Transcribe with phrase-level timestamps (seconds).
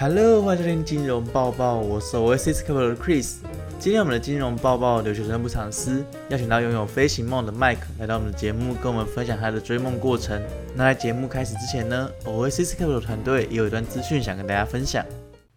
[0.00, 3.38] Hello，欢迎收听金融报报，我是 Oasis Capital 的 Chris。
[3.80, 10.40] 今天我们的金融报报留学生不藏私，邀请到拥有飞行梦的 Mike 来到我们的节目，跟我们分享他的追梦过程。
[10.76, 15.04] 那在节目开始之前呢，Oasis Capital 团队也有一段资讯想跟大家分享。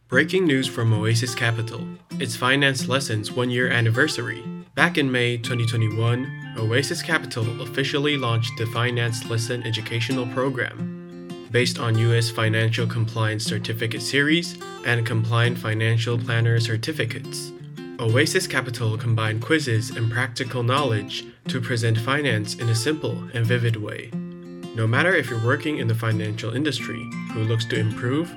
[0.10, 1.82] Breaking news from Oasis Capital.
[2.20, 4.42] It's Finance Lessons one year anniversary.
[4.74, 6.26] Back in May 2021,
[6.58, 10.91] Oasis Capital officially launched the Finance Lesson Educational Program.
[11.52, 17.52] Based on US Financial Compliance Certificate Series and Compliant Financial Planner Certificates,
[18.00, 23.76] Oasis Capital combined quizzes and practical knowledge to present finance in a simple and vivid
[23.76, 24.10] way.
[24.76, 28.34] No matter if you're working in the financial industry who looks to improve,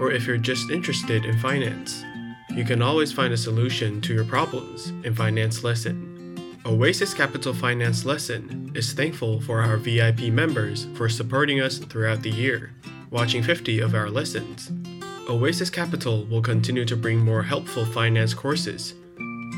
[0.00, 2.02] or if you're just interested in finance,
[2.50, 6.07] you can always find a solution to your problems in Finance Lesson.
[6.68, 12.28] Oasis Capital Finance Lesson is thankful for our VIP members for supporting us throughout the
[12.28, 12.74] year,
[13.08, 14.70] watching 50 of our lessons.
[15.30, 18.92] Oasis Capital will continue to bring more helpful finance courses.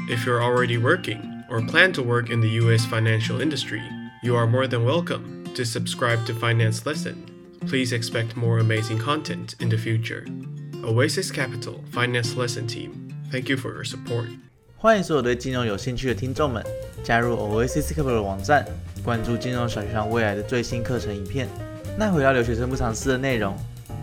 [0.08, 3.82] If you're already working or plan to work in the US financial industry,
[4.22, 7.26] you are more than welcome to subscribe to Finance Lesson.
[7.66, 10.28] Please expect more amazing content in the future.
[10.84, 14.28] Oasis Capital Finance Lesson Team, thank you for your support.
[14.82, 16.64] 欢迎所有对金融有兴趣的听众们
[17.04, 18.64] 加入 Oasis c a p i t 的网站，
[19.04, 21.46] 关注金融小学生未来的最新课程影片。
[21.98, 23.54] 那回到留学生不藏私的内容，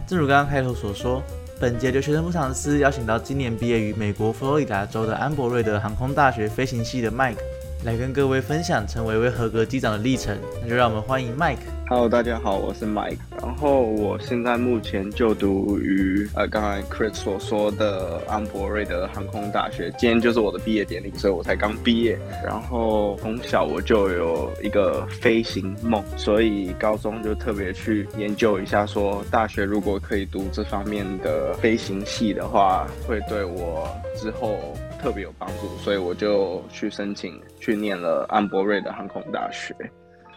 [0.06, 1.24] 正如刚刚开头所说，
[1.60, 7.42] 本节留学生不藏私邀请到今年毕业于美国佛罗里达州的安博瑞德航空大学飞行系的迈克
[7.88, 10.38] 来跟各位分享成为一位合格机长的历程。
[10.62, 11.56] 那就让我们欢迎 Mike。
[11.88, 13.16] Hello，大家好，我是 Mike。
[13.42, 22.20] 然后我现在目前就读于呃刚才 Chris 所说的安博瑞的航空大学，今天就是我的毕业典礼，所以我才刚毕业。
[22.44, 34.60] 然后从小我就有一个飞行梦，所以高中就特别去研究一下，说大学如果可以读这方面的飞行系的话，会对我之后
[35.00, 39.74] 特别有帮助，所以我就去申请去念了安博瑞的航空大学。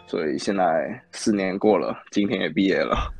[0.07, 0.63] 所以现在
[1.11, 3.11] 四年过了，今天也毕业了。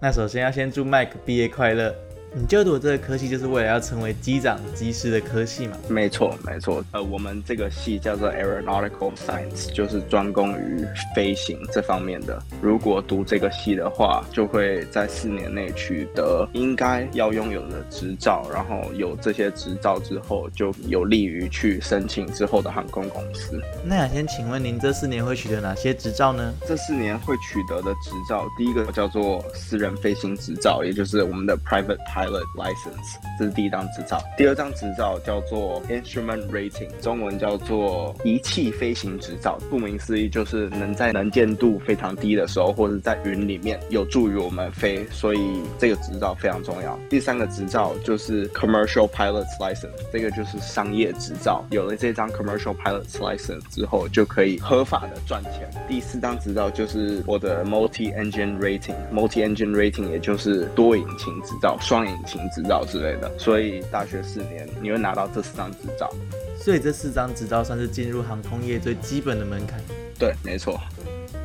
[0.00, 1.94] 那首先要先祝 Mike 毕业快乐。
[2.34, 5.76] 你就读这个科系，就是为了要成为机长、机师的科系嘛？
[5.88, 6.82] 没错，没错。
[6.92, 10.82] 呃，我们这个系叫做 Aeronautical Science，就是专攻于
[11.14, 12.42] 飞行这方面的。
[12.62, 23.60] 如果读这个系的话，就会在四年内取得应该要拥有的执照，然后有这些执照之后，就有利于去申请之后的航空公司。
[23.84, 26.54] 那想先请问您，这四年会取得哪些执照呢？
[26.66, 34.22] 这四年会取得的执照，第一个叫做私人飞行执照，也就是我们的 Private Pilot Pilot license 这是第一张执照。
[34.36, 39.58] 第二张执照叫做 Instrument Rating，中文叫做仪器飞行执照。
[39.68, 46.96] 顾名思义，就是能在能见度非常低的时候，或者在云里面，有助于我们飞，所以这个执照非常重要。
[47.10, 51.64] 第三个执照就是 Commercial Pilot's License，这个就是商业执照。
[51.72, 55.68] 有了这张 Commercial Pilot's License 之后，就可以合法的赚钱。
[55.88, 63.30] 第四张执照就是我的 Multi Engine Rating，Multi Engine Rating 也就是多引擎执照、双引擎执照之类的。
[63.38, 66.10] 所以大学四年你会拿到这四张执照。
[66.56, 69.80] 所以这四张执照算是进入航空业最基本的门槛。
[70.18, 70.80] 对，没错。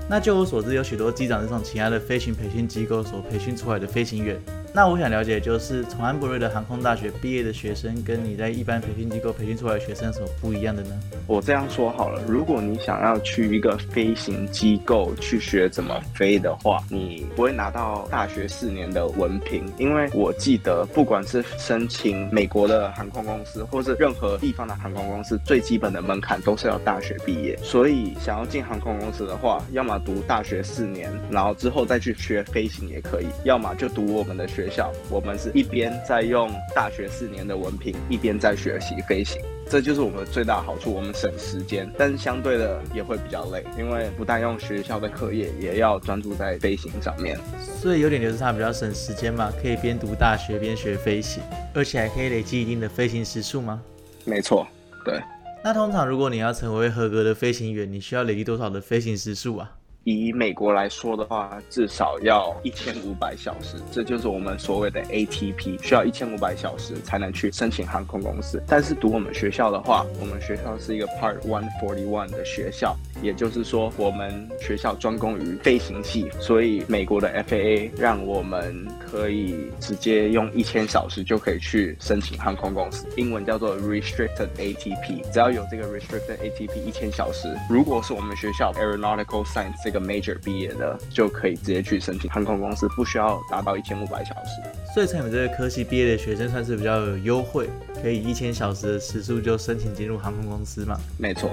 [0.09, 4.39] 那就我所知，有许多机长是从其他的飞行培训机构所培训出来的飞行员。
[4.77, 10.89] 那我想了解，就是从安博瑞的航空大学毕业的学生，跟你在一般培训机构培训出来的学生有什么不一样的呢？
[11.25, 27.57] 我这样说好了，如果你想要去一个飞行机构去学怎么飞的话，你不会拿到大学四年的文凭，因为我记得不管是申请美国的航空公司，或是任何地方的航空公司，最基本的门槛都是要大学毕业。
[27.63, 39.41] 所以想要进航空公司的话，要么读大学四年，然后之后再去学飞行也可以；要么就读我们的学校，我们是一边在用大学四年的文凭，一边在学习飞行。
[39.69, 47.37] 这就是我们的最大的好处，我们省时间，但是相对的也会比较累，因为不但用学校的课业，也要专注在飞行上面。
[47.59, 53.81] 所以有点就是它比较省时间嘛，可以边读大学边学飞行，而且还可以累积一定的飞行时数吗？
[54.23, 54.65] 没错，
[55.03, 55.21] 对。
[55.63, 59.69] 那通常如果你要成为合格的飞行员，你需要累积多少的飞行时数啊？
[60.07, 68.63] 以美国来说的话，至少要一千五百小时，这就是我们所谓的 ATP，需要一千五百小时才能去申请航空公司。
[68.65, 85.29] 但是读我们学校的话，我们学校是一个 Part One Forty One 的学校，也就是说，我们学校专攻于飞行器，所以美国的 FAA 让我们可以直接用一千小时就可以去申请航空公司，英文叫做 Restricted ATP。
[85.33, 94.61] 只要有这个 Restricted ATP 一千小时，如果是我们学校 Aeronautical Science 这个 major 毕业的，就可以直接去申请航空公司，不需要达到一千五百小时。
[94.93, 97.69] 所以，像你们这个科系毕业的学生算是比较有优惠，
[98.01, 100.99] 可以一千小时的时速就申请进入航空公司嘛？
[101.17, 101.51] 没错。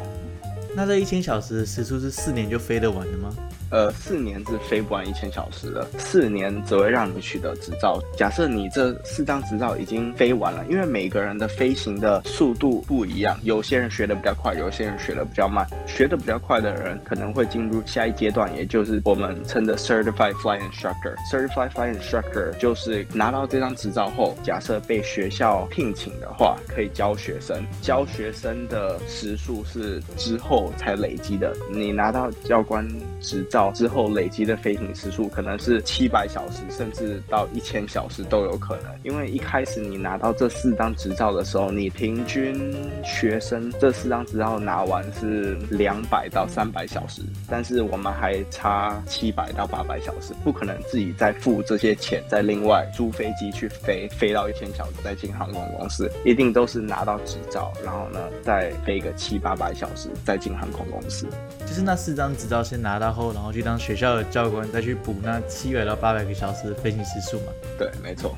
[0.75, 3.35] 那这一千小时的时速是四年就飞得完的吗？
[3.71, 8.01] 呃，四年是飞不完一千小时的，四年只会让你取得执照。
[8.17, 15.67] 假设你这四张执照已经飞完了，因为每个人的飞行的速度不一样，有些人学的比较快，有些人学的比较慢。
[15.87, 21.15] 学的比较快的人可能会进入下一阶段，也就是我们称的 Certified Flight Instructor。
[21.31, 27.65] Certified Flight Instructor 就是拿到这张执照后，假设被学校聘请的话，可以教学生。
[27.81, 31.55] 教学生的时数是之后才累积的。
[31.71, 32.87] 你拿到教官
[33.21, 33.71] 执照。
[33.75, 38.93] 之后累积的飞行时数可能是七百小时，甚至到一千小时都有可能。
[39.05, 42.75] 因为一开始你拿到这四张执照的时候，你平均
[43.05, 61.27] 学生这四张执照拿完是两百到三百小时，但是我们还差七百到八百小时，不可能自己再付这些钱，再另外租飞机去飞，飞到一千小时再进航空公司，一定都是拿到执照，然后呢再飞个七八百小时再进航空公司。
[61.61, 63.44] 就是那四张执照先拿到后，然后。
[63.53, 67.53] 去当学校的教官，再去补那七百到八百个小时的飞行时数嘛？
[67.79, 68.37] 对，没错。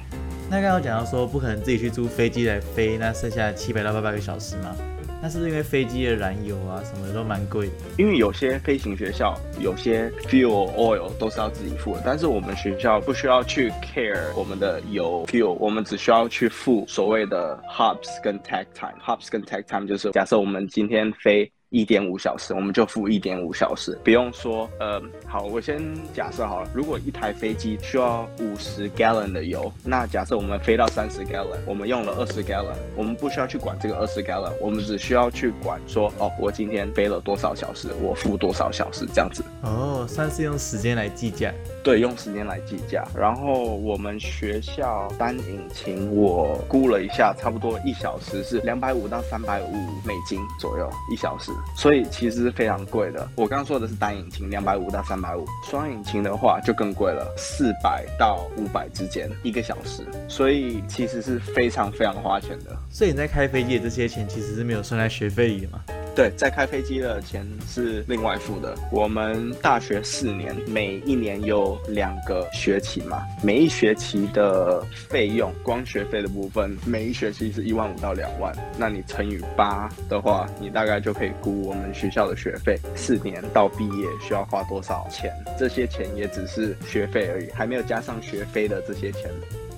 [0.48, 4.76] 那刚刚讲到说，不可能自己去租飞机来飞那剩下七百到八百个小时嘛？
[5.22, 7.70] 那是因为飞机的燃油啊，什么都蛮贵。
[7.96, 18.94] 因为有些飞行学校，有些 fuel oil 都是要自己付的，但是我们学校不需要去 care 我们的油 fuel，我们只需要去付所谓的 hops 跟 tag time。
[19.04, 21.50] hops 跟 tag time 就是假设我们今天飞。
[21.70, 24.68] 一点五小时，我们就付一点五小时，不用说。
[24.78, 25.82] 呃，好，我先
[26.14, 39.44] 假设好了，如果一台飞机需要五十 gallon 的油，那假设我们飞到三十 gallon，我们用了二十 gallon，我们不需要去管这个二十 gallon，我们只需要去管说，哦，我今天飞了多少小时，我付多少小时这样子。
[39.62, 41.52] 哦，算是用时间来计价。
[41.86, 43.06] 对，用时间来计价。
[43.14, 49.72] 然后我们学校单引擎，我估了一下，差不多一小时是两百五到三百五
[50.04, 51.52] 美金左右一小时。
[51.76, 53.28] 所以其实是非常贵的。
[53.36, 60.02] 我刚刚说的是单引擎，两百五到三百五；双引擎的话就更贵了，四百到五百之间一个小时。
[60.26, 62.76] 所以其实是非常非常花钱的。
[62.90, 65.84] 所以你在开飞机的这些钱其实是没有算在学费里的吗？
[66.16, 68.74] 对，在开飞机的钱是另外付的。
[68.90, 78.50] 我们大学四年，每一年有两个学期嘛，每一学期的费用，光学费的部分，每一学期是一万五到两万。
[78.78, 85.30] 那你乘以八的话，你大概就可以估我们学校的学费，四年到毕业需要花多少钱。
[85.58, 89.30] 这些钱也只是学费而已，还没有加上学费的这些钱。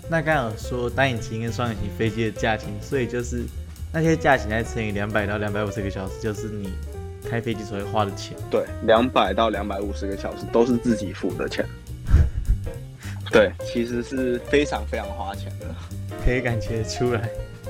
[0.09, 3.43] 那刚刚说单引擎跟双引擎飞机的价钱，所以就是。
[3.93, 6.73] 那些价钱再乘以两百到两百五十个小时，就是你
[7.29, 8.37] 开飞机所会花的钱。
[8.51, 11.65] 对，两百到两百五十个小时都是自己付的钱。
[13.33, 15.67] 对，其实是非常非常花钱的，
[16.25, 17.29] 可以感觉出来。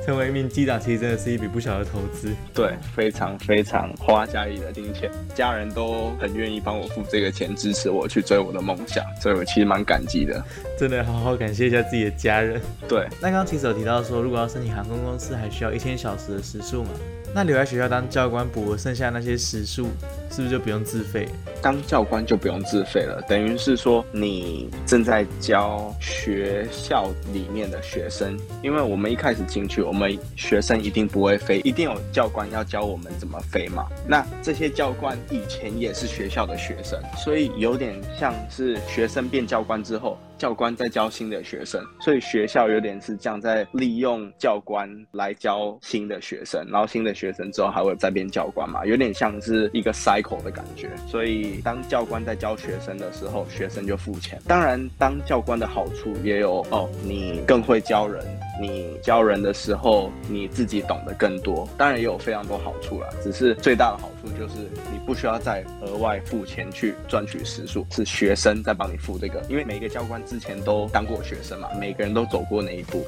[0.09, 2.35] 成为一名机长，其实真的是一笔不小的投资。
[2.55, 10.43] 对，非常非常花家里的金钱，家人都很愿意帮我付这个钱，支持我去追我的梦想，所以我其实蛮感激的。
[10.79, 12.59] 真的，好好感谢一下自己的家人。
[12.89, 16.91] 对，那刚刚其实有提到说，如果要申请航空公司，还需要一千小时的时速嘛？
[17.39, 19.87] 那留在学校当教官补剩下那些时数，
[20.29, 21.29] 是不是就不用自费？
[21.63, 33.87] 当教官就不用自费了，等于是说你正在教学校里面的学生，因为我们一开始进去，我们学生一定不会飞，一定有教官要教我们怎么飞嘛。
[34.05, 40.19] 那这些教官以前也是学校的学生，所以有点像是学生变教官之后。
[40.39, 50.89] 教官在教新的学生，所以学校有点是这样在利用教官来教新的学生，然后新的学生之后还会再变教官嘛，有点像是一个 cycle 的感觉。
[51.07, 54.41] 所以当教官在教学生的时候，学生就付钱。
[54.47, 58.25] 当然，当教官的好处也有哦，你更会教人。
[58.61, 63.09] 你教人的时候，你自己懂得更多，当然也有非常多好处了。
[63.23, 64.55] 只是最大的好处就是
[64.93, 69.43] 你不需要再额外付钱去赚取时数，是学生在帮你付这个。
[69.49, 73.05] 因为每一个教官之前都当过学生嘛，每个人都走过那一步。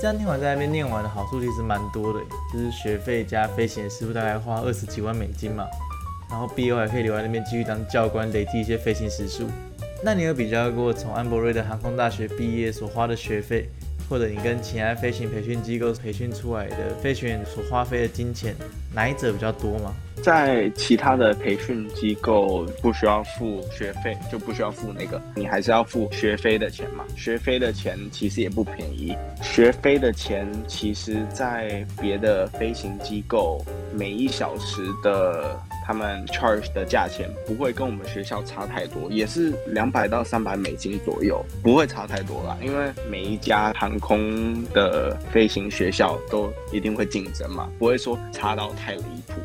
[0.00, 2.20] 这样念完在那边念完的好处其实蛮多的，
[2.50, 5.66] 就是学费加飞行师傅大概花二十几万美金嘛，
[6.30, 9.44] 然后毕业后还可以留在那边继续当教官，累积一些飞行时数。
[10.02, 13.68] 那你有比较过从安博瑞的航空大学毕业所花的学费？
[14.10, 18.56] 或者你跟其他飞行培训机构培训出来的飞行员所花费的金钱，
[18.92, 19.94] 哪一者比较多吗？
[20.20, 27.04] 在其他的培训机构不需要付学费，就不需要付那个，你还是要付学费的钱嘛。
[27.16, 33.64] 学费的钱其实也不便宜，学费的钱其实在别的飞行机构
[33.94, 35.56] 每一小时的
[35.90, 42.56] 他们 charge 的价钱不会跟我们学校差太多，也是两百到三百美金左右，不会差太多啦。
[42.62, 49.40] 因为每一家航空的飞行学校都一定会竞争嘛，不会说差到太离谱。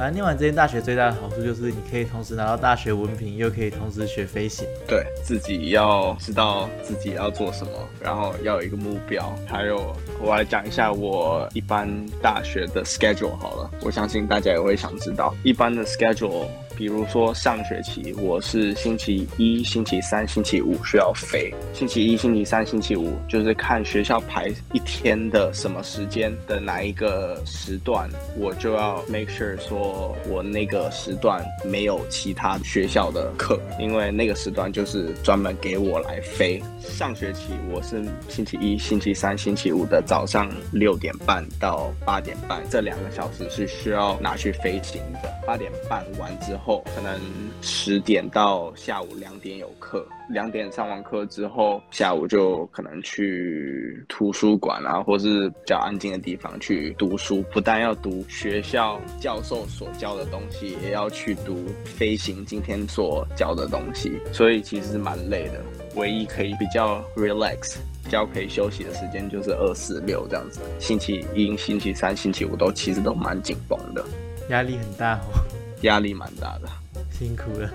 [0.00, 4.66] 反正念完这间大学最大的好处就是你可以同时拿到大学文凭，又可以同时学飞行。
[4.88, 9.30] 对自己要知道自己要做什么，然后要有一个目标。
[9.46, 11.86] 还有，我来讲一下我一般
[12.22, 16.46] 大学的 schedule 好了，我相信大家也会想知道一般的 schedule。
[16.80, 36.62] 比如说上学期我是星期一、星期三、星期五需要飞，星期一、星期三、星期五就是看学校排一天的什么时间的哪一个时段，我就要 make sure 说我那个时段没有其他学校的课，因为那个时段就是专门给我来飞。
[36.80, 45.30] 上学期我是星期一、星期三、星期五的早上六点半到八点半，这两个小时是需要拿去飞行的。
[45.46, 47.20] 八点半完之后，可能
[47.60, 57.44] 十点到下午两点有课，两点上完课之后，下午就可能去图书馆啊，或是比较安静的地方去读书。
[57.52, 65.60] 不但要读学校教授所教的东西，也要去读飞行今天所教的东西，所以其实蛮累的。
[65.96, 70.60] 唯一可以比较 relax、比较可以休息的时间就是二四六这样子。
[70.78, 74.04] 星期一、星期三、星期五都其实都蛮紧绷的，
[74.50, 75.42] 压力很大哦，
[75.82, 76.68] 压力蛮大的。
[77.10, 77.70] 辛苦了。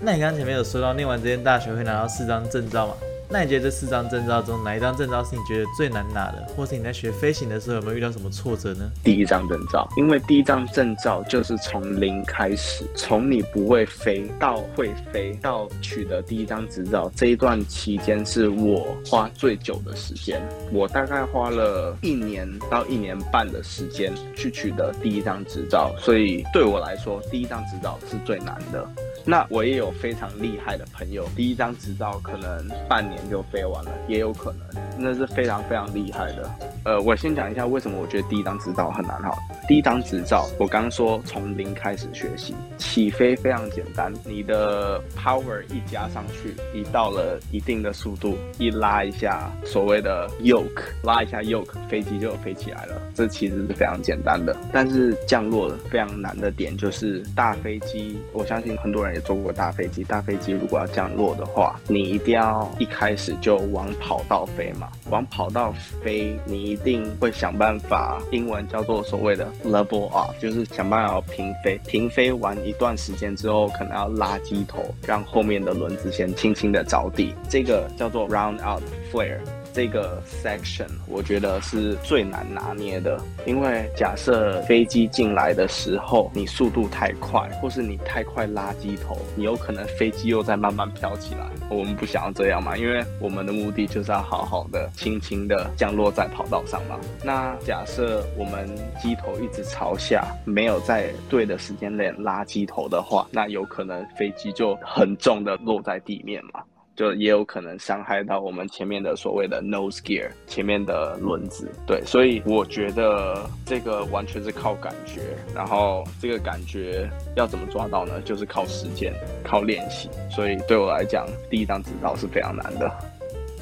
[0.00, 2.94] 那你刚刚前面有说到念完这间大学会拿到四张证照吗？
[3.32, 8.90] 那你觉得这四张证照中哪一张证照是你觉得最难拿的，或是你在学飞行的时候有没有遇到什么挫折呢？
[9.02, 28.86] 第一张证照，因为第一张证照就是从零开始，从你不会飞到会飞到取得第一张执照这一段期间是我花最久的时间，我大概花了一年到一年半的时间去取得第一张执照，所以对我来说，第一张执照是最难的。
[29.24, 36.50] 那我也有非常厉害的朋友，第一张执照可能半年就飞完了，也有可能，那是非常非常厉害的。
[36.84, 39.32] 呃，我先讲一下为什么我觉得第一张执照很难哈。
[39.68, 53.00] 第一张执照，我刚刚说从零开始学习，起飞非常简单，你的 power 一加上去，一到了一定的速度，一拉一下所谓的 yoke，拉一下 yoke，飞机就飞起来了。
[53.14, 71.78] 这其实是非常简单的，但是降落非常难的点就是大飞机，我相信很多人也坐过大飞机，大飞机如果要降落的话，你一定要一开始就往跑道飞嘛，往跑道飞，你一定会想办法，英文叫做所谓的 level off，就是想办法平飞。
[71.86, 79.38] 平飞完一段时间之后，可能要拉机头，让后面的轮子先轻轻的着地，这个叫做 round out flare。
[79.72, 91.40] 这个 section 我觉得是最难拿捏的，因为假设飞机进来的时候你速度太快，或是你太快拉机头，你有可能飞机又在慢慢飘起来。
[91.70, 96.98] 我们不想要这样嘛，因为我们的目的就是要好好的、轻轻的降落在跑道上嘛。
[97.24, 98.68] 那假设我们
[99.00, 106.62] 机头一直朝下，没有在对的时间内拉机头的话，那有可能飞机就很重的落在地面嘛。
[107.02, 115.20] 就也有可能伤害到我们前面的所谓的 nose gear 前面的轮子，对，所以我觉得这个完全是靠感觉，
[115.52, 118.20] 然后这个感觉要怎么抓到呢？
[118.24, 120.08] 就是靠时间，靠练习。
[120.30, 122.88] 所以对我来讲，第一张执照是非常难的。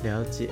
[0.03, 0.49] 了解。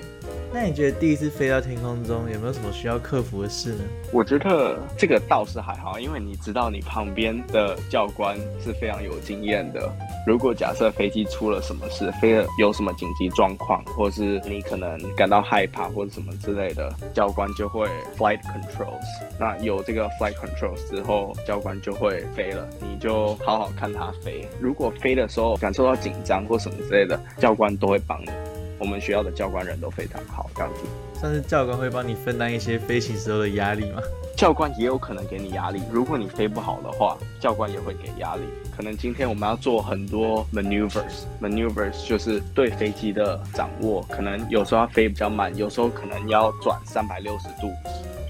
[0.51, 3.85] 那你觉得第一次飞到天空中有没有什么需要克服的事呢？
[4.13, 9.93] 我觉得这个倒是还好，因为你知道你旁边的教官是非常有经验的。
[10.27, 17.87] 如果假设飞机出了什么事，飞了有什么紧急状况，或是你可能感到害怕或者什么之类的，教官就会
[18.17, 19.05] flight controls。
[19.39, 24.49] 那有这个 flight controls 之后，教官就会飞了，你就好好看他飞。
[24.59, 28.31] 如果飞的时候感受到紧张或什么之类的，教官都会帮你。
[28.79, 30.81] 我们学校的教官人都非常好，这样子。
[31.21, 34.01] 但是教官会帮你分担一些飞行时候的压力吗？
[34.37, 35.83] 教官也有可能给你压力。
[35.91, 38.43] 如果你飞不好的话，教官也会给压力。
[38.77, 44.01] 可能今天我们要做很多 maneuvers，maneuvers 就是对飞机的掌握。
[44.09, 47.69] 可能有时候要飞比较慢，有时候可能要转三百六十度。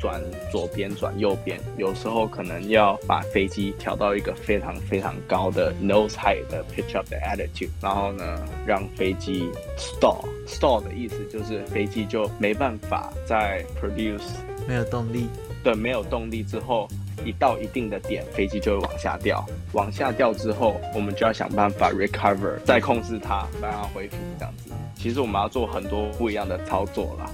[0.01, 8.25] 转左边转右边，有时候可能要把飞机调到一个非常非常高的 nose height 的 pitch up 的 attitude，然后呢
[8.67, 14.23] 让飞机 stall stall 的意思就是飞机就没办法再 produce
[14.67, 15.29] 没有动力，
[15.63, 16.89] 对，没有动力之后。
[17.25, 19.45] 一到一定的点，飞机就会往下掉。
[19.73, 24.71] 往下掉之后，我们就要想办法 recover，再控制它，让它恢复这样子。
[24.95, 27.29] 其实我们要做很多不一样的操作啦。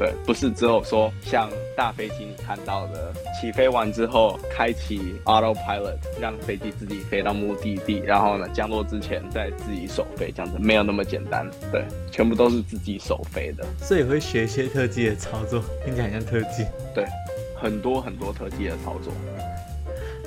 [0.00, 11.46] 对，不是只有说像大飞机你看到的，起飞完之后开启 autopilot，让飞机自己飞到目的地，然后呢降落之前再自己手飞这样子，没有那么简单。
[11.70, 13.66] 对，全部都是自己手飞的。
[13.78, 16.64] 所以会学一些特技的操作，听起来很像特技。
[16.94, 17.04] 对。
[17.62, 19.12] 很多很多特技的操作，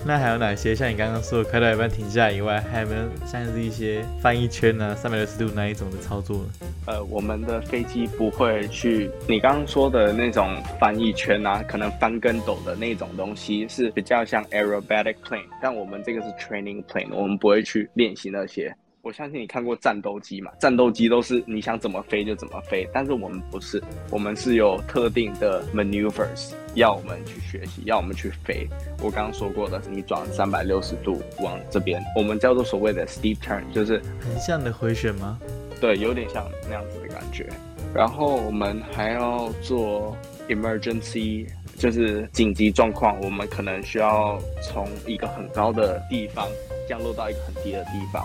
[0.06, 0.76] 那还有哪些？
[0.76, 6.50] 像你刚刚说的，快到一半停下以外，还有没有像是一些翻译圈啊、三百六十度那一种的操作呢？
[6.88, 18.76] 呃，我们的飞机不会去你刚刚说的那种翻译圈啊，可能翻跟斗的那种东西是比较像 aerobatic plane，但我们这个是 training plane，我们不会去练习那些。
[19.04, 20.50] 我相信你看过战斗机嘛？
[20.58, 28.66] 战斗机都是你想怎么飞就怎么飞，但是我们不是，我们是有特定的 maneuvers 要我们去学习，要我们去飞。
[29.02, 35.38] 我刚刚说过的，你转三百六十度往这边，我们叫做所谓的 steep turn，就是横向的回旋吗？
[35.82, 37.50] 对，有点像那样子的感觉。
[37.94, 40.16] 然后我们还要做
[40.48, 41.46] emergency，
[41.78, 46.48] 就是紧急状况，我们可能需要从一个很高的地方
[46.88, 48.24] 降落到一个很低的地方。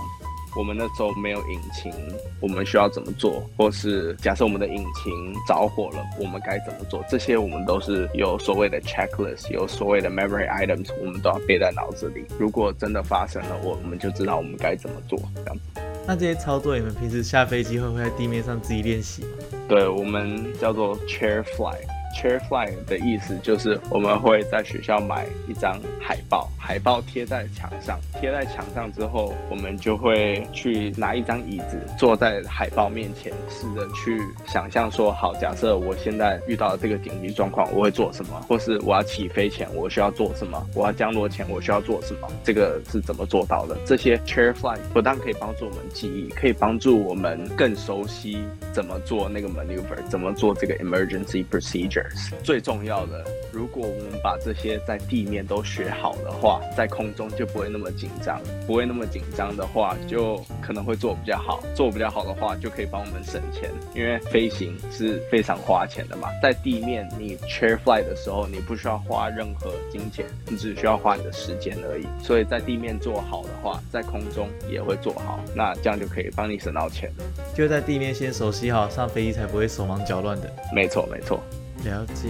[0.58, 1.92] 我们那时候没有引擎，
[2.40, 3.48] 我们需要怎么做？
[3.56, 7.00] 或是假设我们的引擎着火了，我们该怎么做？
[7.08, 12.24] 这些我们都是有所谓的 checklist，有所谓的 memory items，我们都要背在脑子里。
[12.40, 15.16] 如果真的发生了，我们就知道我们该怎么做。
[15.36, 15.80] 这样子。
[16.04, 19.28] 那这些操作，你们平时下飞机会不会在地面上自己练习吗？
[19.68, 21.76] 对，我们叫做 chair fly。
[22.18, 43.78] Chair fly 的意思就是我们会在学校买一张海报，海报贴在墙上，贴在墙上之后，我们就会去拿一张椅子坐在海报面前，试着去想象说，好，假设我现在遇到这个紧急状况，我会做什么，或是我要起飞前我需要做什么，我要降落前我需要做什么，这个是怎么做到的？
[43.86, 52.07] 这些 chair fly 不但可以帮助我们记忆，可以帮助我们更熟悉怎么做那个 maneuver，怎么做这个 emergency procedure。
[52.42, 58.40] 最重要的，如果我们把这些在地面都学好的话，在空中就不会那么紧张。
[58.66, 61.62] 不会那么紧张的话，就可能会做比较好。
[61.74, 66.28] 做比较好的话，就可以帮我们省钱，因为飞行是非常花钱的嘛。
[66.42, 72.06] 在地面你 chair fly 的时候，你不需要花任何金钱，你只需要花你的时间而已。
[72.22, 77.10] 所以在地面做好的话，在空中也会做好，那这样就可以帮你省到钱。
[77.54, 80.52] 就在地面先熟悉好，上飞机才不会手忙脚乱的。
[80.74, 81.40] 没错，没错。
[81.84, 82.28] 了解，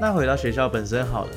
[0.00, 1.30] 那回到学校本身好了。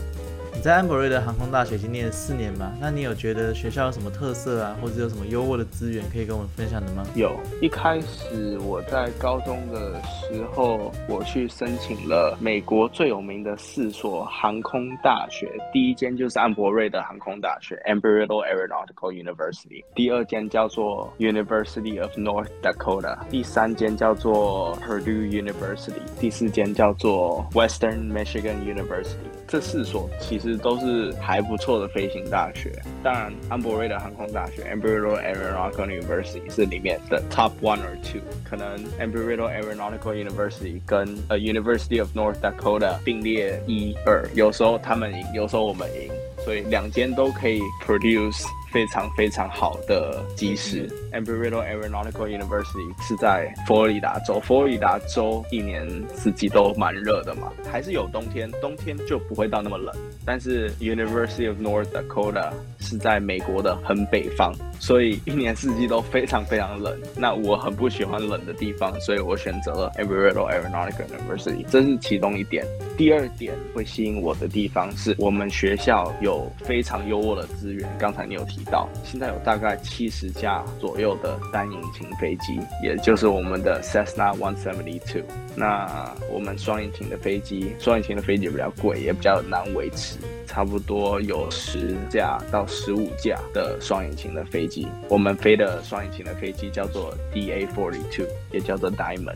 [0.64, 2.72] 在安博瑞的航空大学已经念了四年嘛？
[2.80, 7.06] 那你有觉得学校有什么特色啊，或者有什么优渥的资源可以跟我们分享的吗？
[7.16, 29.28] 有，一开始我在高中的时候，我去申请了美国最有名的四所航空大学，第一间就是安博瑞的航空大学 （Embry-Riddle Aeronautical University），第二间叫做 University of North Dakota，第三间叫做 Purdue University，第四间叫做 Western Michigan University。
[29.46, 32.72] 这四所其实都是还不错的飞行大学。
[33.04, 38.22] 当然，安博瑞的航空大学 e m b r y o Aeronautical University） 是里面的 top one or two。
[38.44, 46.12] 可能 e m b r y o Aeronautical University 跟 A University of North Dakota 并列一二，有时候他们赢，有时候我们赢，
[46.44, 48.46] 所以两间都可以 produce。
[48.74, 54.40] 非常非常好的机师，Embry-Riddle Aeronautical University 是在佛罗里达州。
[54.40, 59.96] 佛罗里达州一年四季都蛮热的嘛，还是有冬天，冬天就不会到那么冷。
[60.26, 64.52] 但是 University of North Dakota 是在美国的很北方，
[64.84, 67.00] 所以一年四季都非常非常冷。
[67.16, 72.66] 那我很不喜欢冷的地方，所以我选择了 Embry-Riddle Aeronautical University，这是其中一点。
[72.98, 77.90] 第二点会吸引我的地方是我们学校有非常优渥的资源。
[77.98, 78.62] 刚才你有提。
[78.74, 85.22] 到现在有大概七十架左右的单引擎飞机，也就是我们的 Cessna 172。
[85.56, 90.18] 那我们双引擎的飞机，双引擎的飞机比较贵，也比较难维持，
[90.48, 94.73] 差不多有十架到十五架的双引擎的飞机。
[95.10, 99.36] 我们飞的双引擎的飞机叫做 DA42，也叫做 Diamond。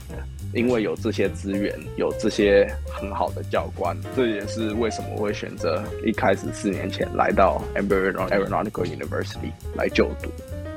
[0.54, 10.30] 因为有这些资源，有这些很好的教官，这也是为什么我会选择一开始四年前来到 Embry-Riddle Aeronautical University 来就读。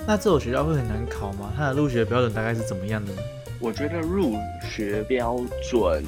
[0.09, 1.53] 那这所学校会很难考吗？
[1.57, 3.23] 它的入学标准大概是怎么样的呢？
[3.61, 5.39] 我觉得入学标
[5.71, 6.03] 准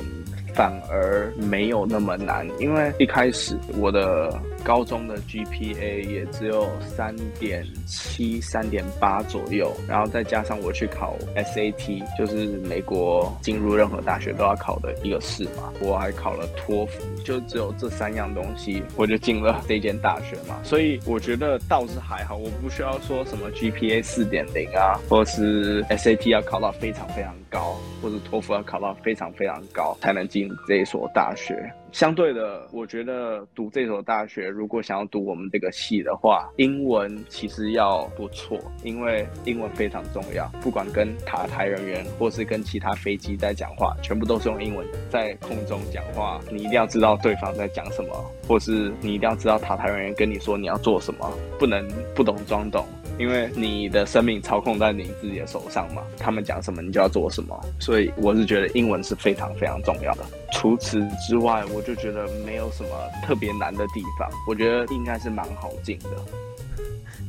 [0.55, 4.29] 反而没有那么难，因为一开始我的
[4.65, 20.61] 高中的 GPA 也只有三点七、三点八左右，然后再加上我去考 SAT，就是美国进入任何大学都要考的一个试嘛，我还考了托福，就只有这三样东西，我就进了这间大学嘛。
[20.63, 31.73] 所以我觉得倒是还好，我不需要说什么 GPA 四点零啊，或是 SAT 要考到非常非常高，或者托福要考到非常非常高才能进这所大学。
[31.93, 40.51] 相对的，我觉得读这所大学，如果想要读我们这个系的话，英文其实要不错，因为英文非常重要。
[40.63, 46.41] 不管跟塔台人员，或是跟其他飞机在讲话，全部都是用英文在空中讲话。
[46.51, 48.09] 你一定要知道对方在讲什么，
[48.49, 52.87] 或是你一定要知道塔台人员跟你说你要做什么，不能不懂装懂。
[53.19, 60.25] 因为你的生命操控在你自己的手上嘛，他们讲什么你就要做什么，所以我是觉得英文是非常非常重要的。
[60.53, 62.89] 除此之外，我就觉得没有什么
[63.25, 66.11] 特别难的地方，我觉得应该是蛮好进的。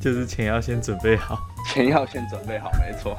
[0.02, 1.40] 就是钱要先准备好，
[1.74, 3.18] 钱要先准备好，没错。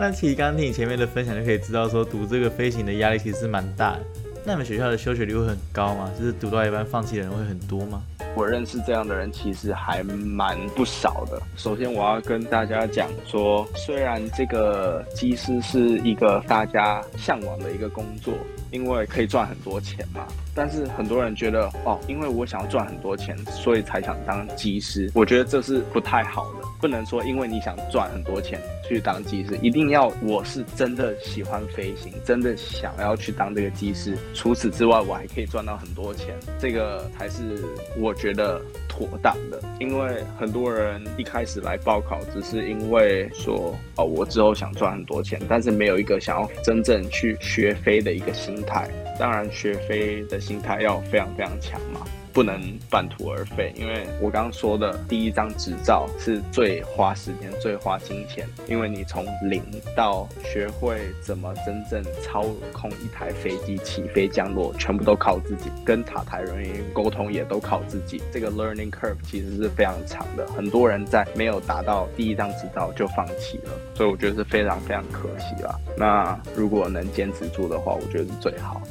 [0.00, 4.00] 那其实刚刚听你前面的分享就可以知道，说读这个飞行的压力其实是蛮大的。
[4.46, 6.10] 那你们学校的休学率会很高吗？
[6.18, 8.02] 就是读到一半放弃的人会很多吗？
[8.36, 11.40] 我认识这样的人其实还蛮不少的。
[11.56, 18.34] 首先，我要跟大家讲说，虽然这个机师是一个大家向往的一个工作，
[18.70, 25.10] 因为可以赚很多钱嘛，但是很多人觉得哦，因为我想要赚很多钱，所以才想当机师。
[25.14, 26.68] 我觉得这是不太好的。
[26.84, 34.18] 不能说因为你想赚很多钱去当机师，一定要我是真的喜欢飞行，真的想要去当这个机师。
[34.34, 37.58] 除此之外，我还可以赚到很多钱，这个才是
[37.96, 39.58] 我觉得妥当的。
[39.80, 48.90] 因为很多人一开始来报考，只是因为说哦，我之后想赚很多钱，但是没有一个想要真正去学飞的一个心态。
[49.18, 52.04] 当然，学飞的心态要非常非常强嘛。
[52.34, 59.62] 不能半途而废，因为我刚刚说的第一张执照是最花时间、最花金钱，因为你从零
[59.94, 68.20] 到学会怎么真正操控一台飞机起飞降落，全部都靠自己，跟塔台人员沟通也都靠自己。
[68.32, 75.78] 这个 learning curve 其实是非常长的，很多人在没有达到第一张执照就放弃了，所以我觉得是非常非常可惜啦。
[75.96, 78.82] 那如果能坚持住的话，我觉得是最好。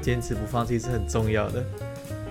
[0.00, 1.64] 坚持不放弃是很重要的。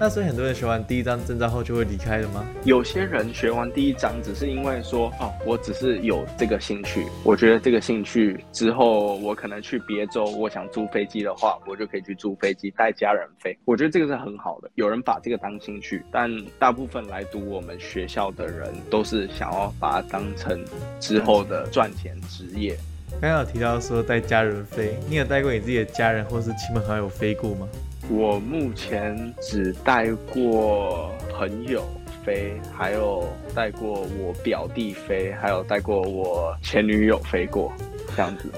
[0.03, 2.45] 那所以很多人学完第一张证照后就会离开了吗？
[2.65, 13.57] 有些人学完第一张只是因为说哦，我只是有这个兴趣，我觉得这个兴趣之后我可能去别州，我想租飞机的话，我就可以去租飞机带家人飞。
[13.63, 20.61] 我觉得这个是很好的，有人把这个当兴趣，但大部分来读我们学校的人都是想要把它当成
[20.99, 22.77] 之后的赚钱职业。
[23.21, 27.65] 刚刚有提到说带家人飞，你有带过你自己的家人或是亲朋好友飞过吗？
[28.09, 31.83] 我目前只带过朋友
[32.23, 37.71] 飞，还有带过我表弟飞，还有带过我前女友飞过，
[38.15, 38.51] 这样子。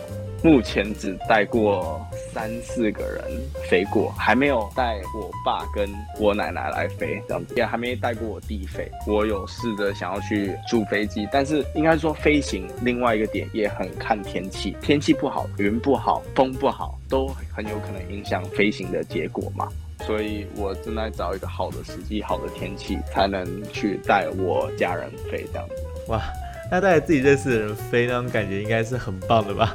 [0.44, 2.06] 目前只带过
[2.36, 3.24] 三四个人
[3.70, 8.92] 飞过，还没有带我爸跟我奶奶来飞，这样子也还没带过我弟飞。
[9.08, 19.70] 我有试着想要去租飞机，但是应该说飞行另外一个点也很看天气，天气不好，云不好，风不好，都很有可能影响飞行的结果嘛。
[20.06, 25.76] 所以我正在找一个好的时机、好的天气，才能去带我家人飞这样子。
[26.10, 26.22] 哇，
[26.70, 29.74] 那带着自己认识的人飞，那种感觉应该是很棒的吧？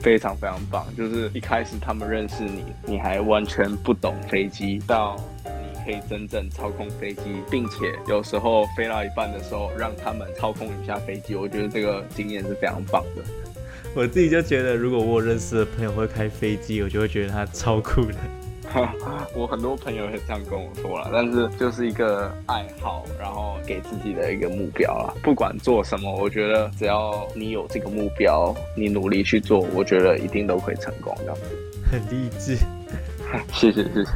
[0.00, 13.22] 非常非常棒，就是一开始他们认识你，你还完全不懂飞机，到你可以真正操控飞机，并且有时候飞到一半的时候，让他们操控一下飞机，我觉得这个经验是非常棒的。
[13.94, 18.14] 我自己就觉得，如果我认识的朋友会开飞机，我就会觉得他超酷的。
[19.34, 25.14] 我很多朋友也这样跟我说了，但是就是一个爱好，然后给自己的一个目标啦。
[25.22, 31.14] 不管做什么，我觉得只要你有这个目标，你努力去做，我觉得一定都会成功。
[31.18, 31.42] 这样子，
[31.90, 32.56] 很励志。
[33.52, 34.10] 谢谢谢谢。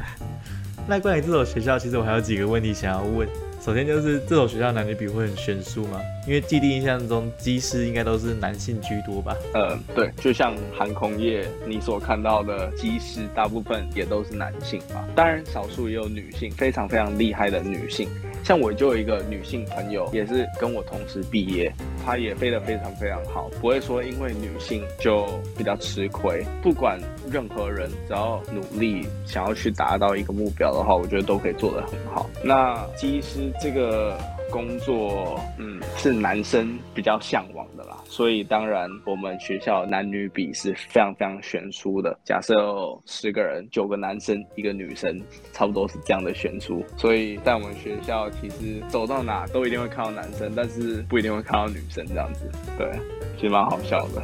[0.86, 3.28] 那关于这所学校，其实我还有几个问题想要问。
[3.64, 6.00] 首先就是这所学校男女比会很悬殊吗？
[6.26, 9.36] 因为既定印象中机师应该都是男性居多吧？
[9.54, 15.06] 嗯，对，就像航空业你所看到的机师，大部分也都是男性吧。
[15.14, 18.08] 当然，少数也有女性，非常非常厉害的女性。
[18.42, 21.72] 像我就有一个女性朋友，也是跟我同时毕业，
[22.04, 25.26] 她也飞得非常非常好，不会说因为女性就
[25.56, 26.44] 比较吃亏。
[26.62, 26.98] 不管
[27.30, 32.28] 任何人，只要努力想要去达到一个目标的话，我觉得都可以做得很好。
[32.42, 34.18] 那机师这个
[34.52, 37.96] 工作，嗯，是男生比较向往的啦。
[38.04, 42.16] 所以当然，我们学校男女比是非常非常悬殊的。
[42.22, 45.20] 假设有十个人，九个男生，一个女生，
[45.54, 46.84] 差不多是这样的悬殊。
[46.98, 52.46] 所以在我们学校，其实走到哪都一定会看到男生，但是不一定会看到女生这样子。
[52.76, 52.90] 对，
[53.36, 54.22] 其实蛮好笑的。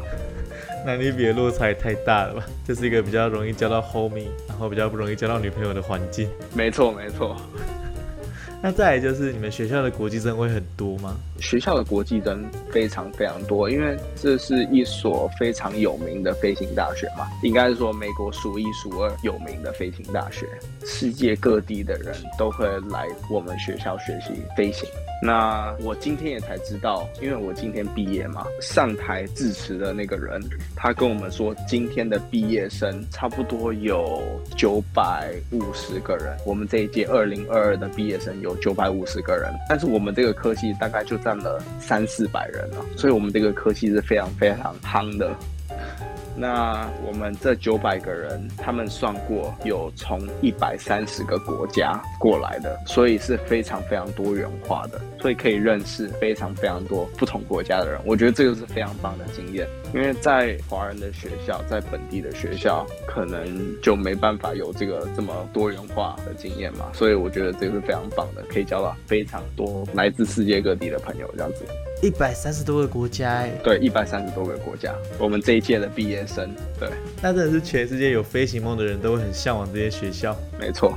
[0.86, 2.44] 男女比的落差也太大了吧？
[2.64, 6.28] 这是一个比较容易交到 homie，然后比较不容易交到女朋友的环境。
[6.54, 7.36] 没错，没错。
[8.62, 11.16] 那再来就是你们学校的国际生会很多吗？
[11.40, 20.46] 学校的国际生非常非常多，因为这是一所非常有名的飞行大学嘛，应该是说美国数一数二有名的飞行大学，
[20.84, 24.88] 世界各地的人都会来我们学校学习飞行。
[25.20, 30.40] 那我今天也才知道，因为我今天毕业嘛，上台致辞的那个人，
[30.76, 34.22] 他跟我们说，今天的毕业生差不多有
[34.56, 36.36] 九百五十个人。
[36.46, 45.30] 我们这一届二零二二的毕业生有有九百五十个人，但是我们这个科系大概就占了三四百人了，所以我们这个科系是非常非常夯的。
[46.38, 58.00] 那我们这九百个人，他们算过有从一百三十个国家过来的，所以是非常非常多元化的，所以可以认识非常非常多不同国家的人。
[58.04, 63.44] 我觉得这个是非常棒的经验，因为在华人的学校，在本地的学校，可能
[63.82, 66.90] 就没办法有这个这么多元化的经验嘛。
[66.92, 71.64] 所以我觉得这个是非常棒的，可以交到非常多来自世界各地的朋友，这样子。
[72.00, 76.88] 一百三十多个国家，哎，对，一百三十多个国家，我们这一届的毕业生，对，
[77.20, 80.36] 那真的是全世界有飞行梦的人都会很向往这些学校。
[80.60, 80.96] 没错。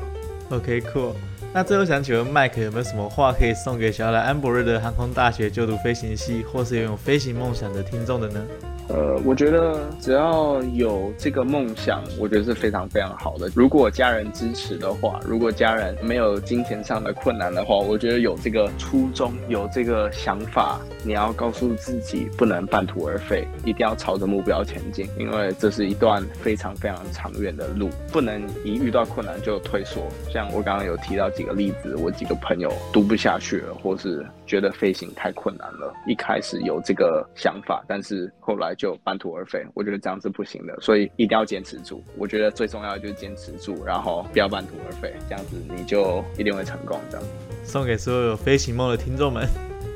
[0.49, 1.13] OK，cool。
[1.53, 8.45] 那最后想请问麦克有没有什么话可以送给想要来安博瑞的航空大学就读飞行系，或是拥有飞行梦想的听众的呢？
[8.93, 13.49] 呃，我觉得只要有这个梦想，我觉得是非常非常好的。
[13.55, 30.05] 如果家人支持的话，如果家人没有金钱上的困难的话，我觉得有这个初衷，有这个想法，你要告诉自己不能半途而废，一定要朝着目标前进，因为这是一段非常非常长远的路，不能一遇到困难就退缩。
[30.29, 38.75] 像我刚刚有提到几个例子，我几个朋友读不下去了，或是觉得飞行太困难了，一开始有这个想法，但是后来。
[38.81, 42.03] 就半途而废，我觉得这样是不行的，所以一定要坚持住。
[42.17, 46.99] 我觉得最重要的就是坚持住，然后不要半途而废，这样子你就一定会成功。
[47.11, 47.27] 这样，
[47.63, 49.47] 送给所有有飞行梦的听众们。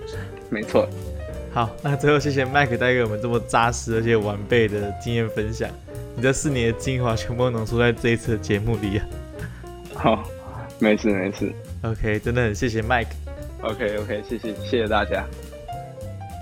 [0.51, 0.87] 没错。
[1.51, 5.67] 好，那最后谢谢麦克带给我们这么扎实而且完备的经验分享。
[6.15, 9.07] 你这四年的精华全部浓缩在这一次的节目里啊。
[9.97, 10.23] 好，
[10.77, 11.51] 没事没事。
[11.81, 13.09] OK，真的很谢谢麦克。
[13.63, 15.25] OK OK，谢谢谢谢大家。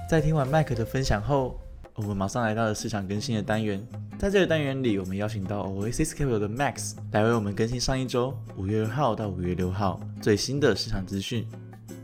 [0.10, 1.58] 在听完麦克的分享后。
[1.96, 3.80] 我们马上来到了市场更新的单元，
[4.18, 11.46] 在这个单元里，我们邀请到 Oasis Capital 的 Max 来为我们更新上一周五月二号到五月六号最新的市场资讯。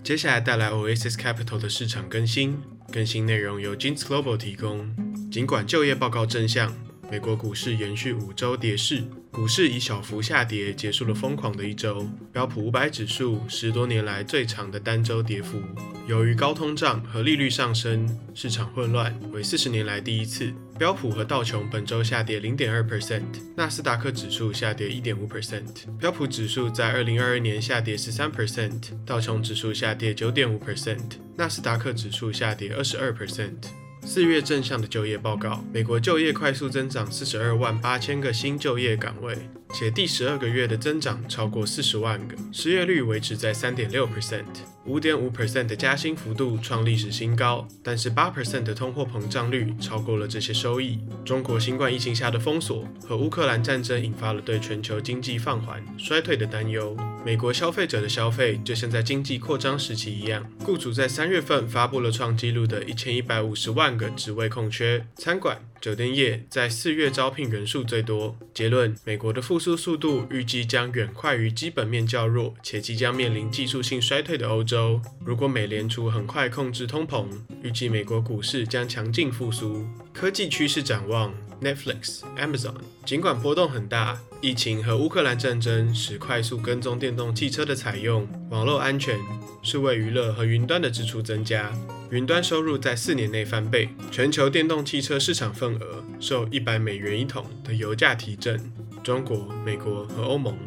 [0.04, 2.60] 接下来带来 Oasis Capital 的市场更新，
[2.92, 4.88] 更新内容由 Jeans Global 提供。
[5.32, 6.72] 尽管就业报告正向，
[7.12, 9.04] 美国股市延续五周跌势。
[9.32, 15.62] 股市以小幅下跌结束了疯狂的一周，标普五百指数十多年来最长的单周跌幅。
[16.08, 20.52] 由于高通胀和利率上升，市场混乱，为四十年来第一次。
[20.78, 23.24] 标普和道琼本周下跌零点二 percent，
[23.56, 25.86] 纳斯达克指数下跌一点五 percent。
[26.00, 33.70] 标普指数在二零二二年下跌十三 percent，道琼指数下跌九点五 percent，纳斯达克指数下跌二十二 percent。
[34.06, 39.38] 四月正向的就业报告，美国就业快速增长四十二万八千个新就业岗位，
[39.74, 44.44] 且第十二个月的增长超过四十万个，失业率维持在三点六 percent。
[44.86, 51.00] 五点五 percent 的加薪幅度创历史新高，但是八 percent 的通货膨胀率超过了这些收益。
[51.24, 56.98] 中国新冠疫情下的封锁和乌克兰战争引发了对全球经济放缓、衰退的担忧。
[57.24, 60.44] 美国消费者的消费就像在经济扩张时期一样。
[60.64, 65.62] 雇主在三月份发布了创纪录的一千一百五十万个职位空缺，餐馆。
[65.82, 68.38] 酒店业在四月招聘人数最多。
[68.54, 75.02] 结论：美国的复苏速度预计将远快于基本面较弱且即将面临技术性衰退的欧洲。
[75.26, 77.28] 如果美联储很快控制通膨，
[77.64, 79.88] 预计美国股市将强劲复苏。
[80.14, 82.76] 科技趋势展望：Netflix、Amazon。
[83.06, 89.18] 尽管波动很大，疫情和乌克兰战争使快速跟踪电动汽车的采用、网络安全、
[89.64, 91.74] 数位娱乐和云端的支出增加。
[92.12, 98.60] 云端收入在四年内翻倍，全球电动汽车市场份额受一百美元一桶的油价提振。
[99.04, 100.58] 中国、美国和欧盟。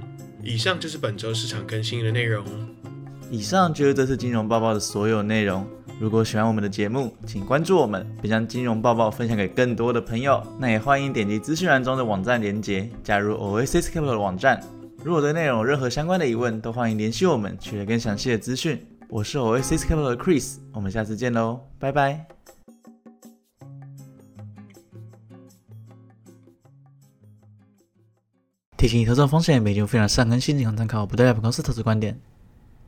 [0.40, 2.44] 以上就是本周市场更新的内容。
[3.28, 5.66] 以上就是这次金融报报的所有内容。
[5.98, 10.40] 如果喜欢我们的节目，请关注我们，并将金融报报分享给更多的朋友。
[10.60, 14.62] 那也欢迎点击资讯栏中的网站连接，加入 Oasis Capital 的网站。
[15.02, 18.80] 如果对内容有任何相关的疑问，都欢迎联系我们，取得更详细的资讯。
[19.12, 22.26] 我是 Oasis Capital 的 Chris，我们下次见喽，拜拜。
[28.78, 32.18] 提醒，投资风险，每节非常善更新仅供参考，不代表本公司投资观点。